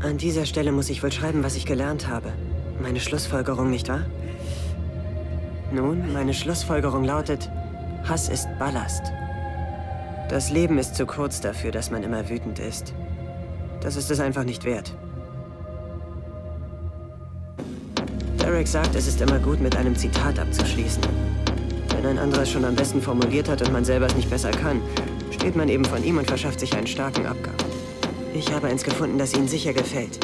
An 0.00 0.16
dieser 0.16 0.46
Stelle 0.46 0.70
muss 0.70 0.90
ich 0.90 1.02
wohl 1.02 1.10
schreiben, 1.10 1.42
was 1.42 1.56
ich 1.56 1.66
gelernt 1.66 2.06
habe. 2.06 2.32
Meine 2.80 3.00
Schlussfolgerung, 3.00 3.68
nicht 3.68 3.88
wahr? 3.88 4.04
Nun, 5.72 6.12
meine 6.12 6.34
Schlussfolgerung 6.34 7.02
lautet, 7.02 7.50
Hass 8.04 8.28
ist 8.28 8.46
Ballast. 8.60 9.02
Das 10.28 10.50
Leben 10.50 10.78
ist 10.78 10.94
zu 10.94 11.04
kurz 11.04 11.40
dafür, 11.40 11.72
dass 11.72 11.90
man 11.90 12.04
immer 12.04 12.28
wütend 12.28 12.60
ist. 12.60 12.94
Das 13.80 13.96
ist 13.96 14.08
es 14.10 14.20
einfach 14.20 14.44
nicht 14.44 14.64
wert. 14.64 14.94
Derek 18.40 18.68
sagt, 18.68 18.94
es 18.94 19.08
ist 19.08 19.20
immer 19.20 19.40
gut, 19.40 19.60
mit 19.60 19.76
einem 19.76 19.96
Zitat 19.96 20.38
abzuschließen. 20.38 21.02
Wenn 21.96 22.06
ein 22.06 22.18
anderer 22.18 22.42
es 22.42 22.50
schon 22.52 22.64
am 22.64 22.76
besten 22.76 23.02
formuliert 23.02 23.48
hat 23.48 23.62
und 23.62 23.72
man 23.72 23.84
selber 23.84 24.06
es 24.06 24.14
nicht 24.14 24.30
besser 24.30 24.52
kann, 24.52 24.80
steht 25.32 25.56
man 25.56 25.68
eben 25.68 25.84
von 25.84 26.04
ihm 26.04 26.18
und 26.18 26.28
verschafft 26.28 26.60
sich 26.60 26.76
einen 26.76 26.86
starken 26.86 27.26
Abgang. 27.26 27.54
Ich 28.34 28.52
habe 28.52 28.68
eins 28.68 28.84
gefunden, 28.84 29.18
das 29.18 29.34
Ihnen 29.34 29.48
sicher 29.48 29.72
gefällt. 29.72 30.18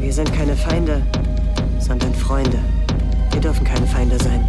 Wir 0.00 0.12
sind 0.12 0.32
keine 0.32 0.56
Feinde, 0.56 1.02
sondern 1.78 2.14
Freunde. 2.14 2.58
Wir 3.30 3.40
dürfen 3.40 3.64
keine 3.64 3.86
Feinde 3.86 4.18
sein. 4.22 4.46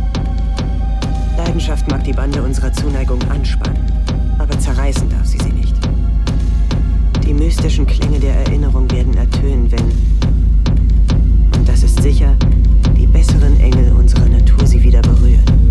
Leidenschaft 1.38 1.90
mag 1.90 2.04
die 2.04 2.14
Bande 2.14 2.42
unserer 2.42 2.74
Zuneigung 2.74 3.22
anspannen, 3.30 3.86
aber 4.40 4.58
zerreißen 4.60 5.10
darf 5.10 5.26
sie 5.26 5.38
sie 5.38 5.52
nicht. 5.52 5.76
Die 7.24 7.34
mystischen 7.34 7.86
Klänge 7.86 8.20
der 8.20 8.36
Erinnerung 8.36 8.90
werden 8.92 9.16
ertönen, 9.16 9.72
wenn, 9.72 9.86
und 11.58 11.68
das 11.68 11.84
ist 11.84 12.02
sicher, 12.02 12.36
die 12.98 13.08
besseren 13.08 13.60
Engel 13.60 13.92
unserer 13.94 14.28
Natur 14.28 14.66
sie 14.66 14.82
wieder 14.82 15.02
berühren. 15.02 15.71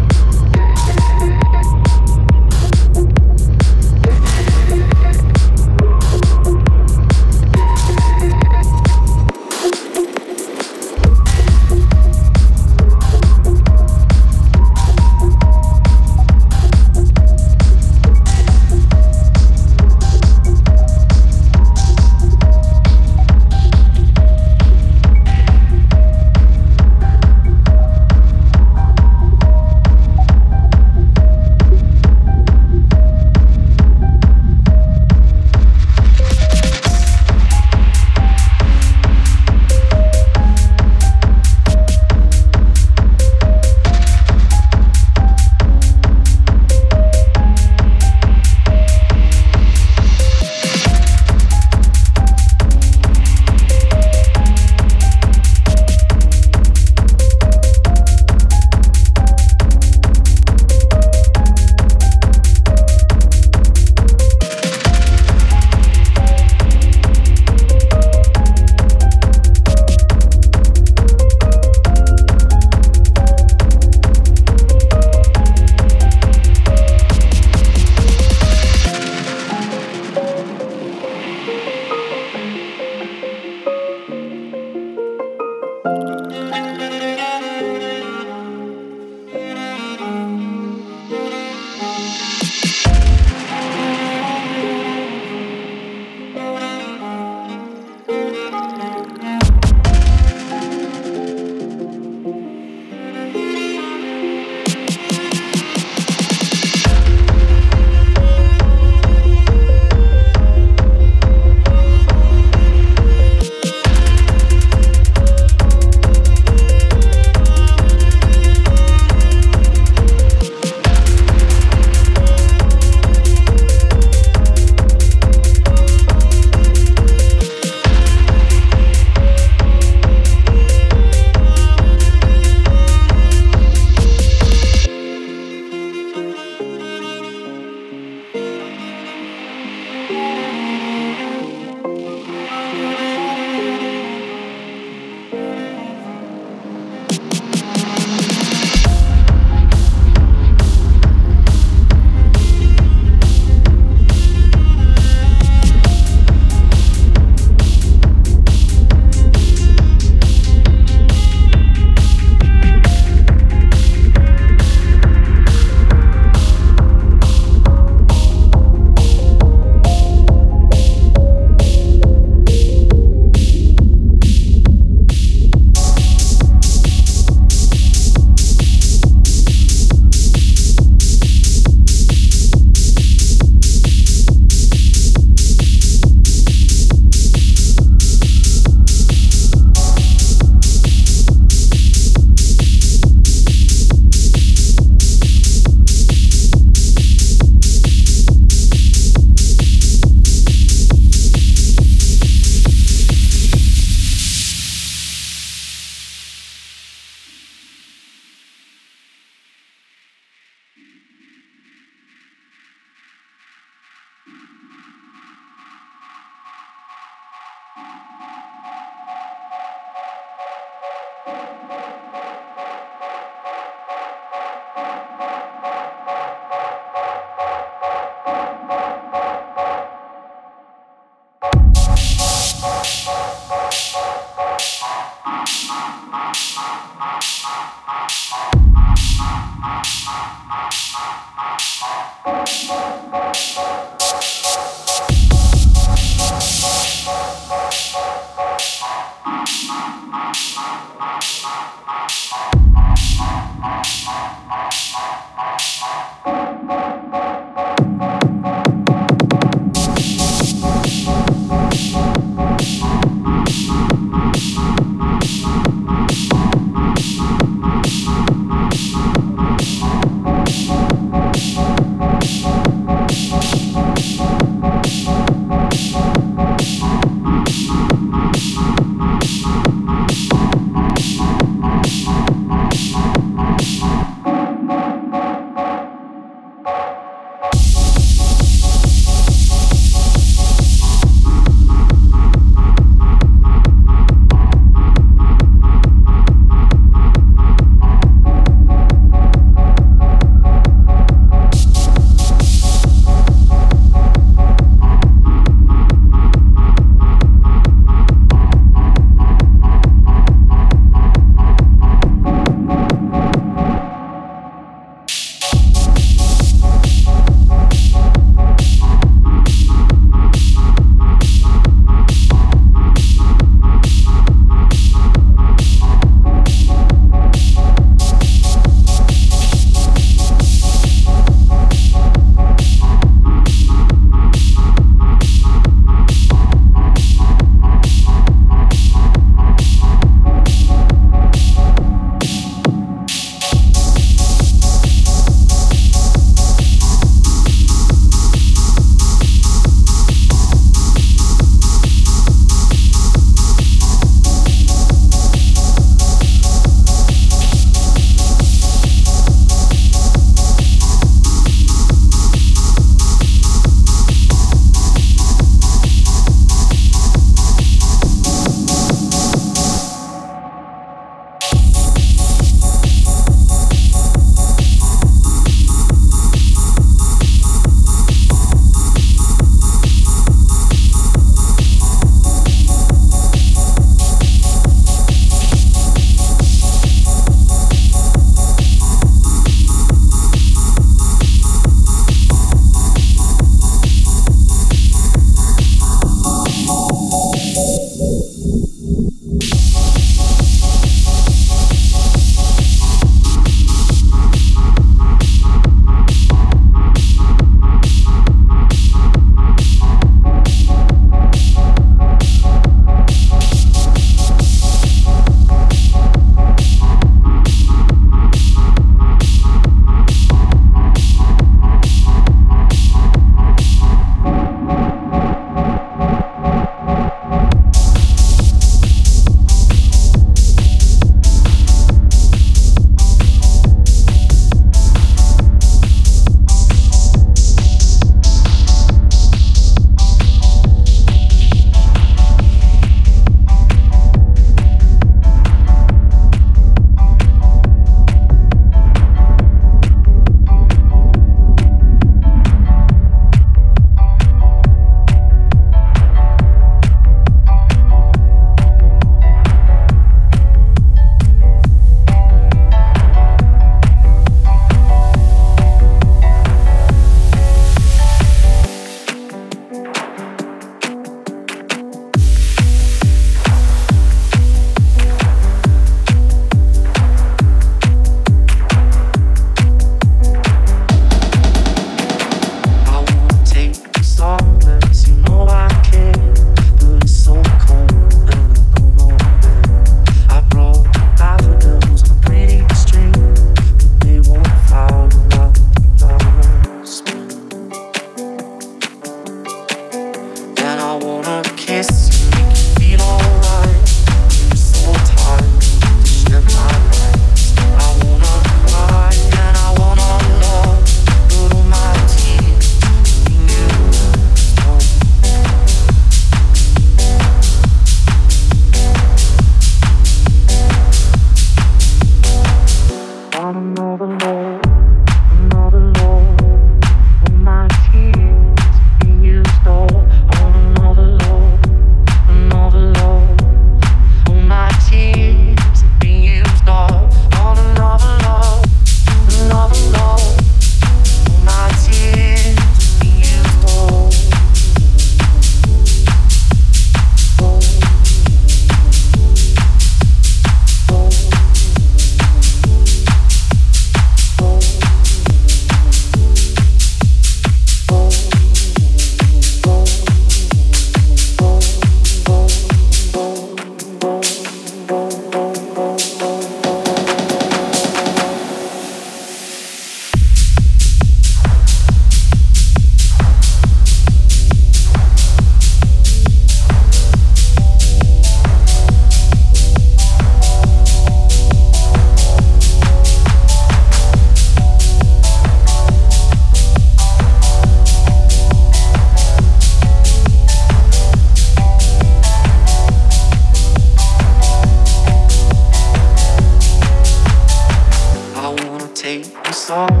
Oh. 599.73 600.00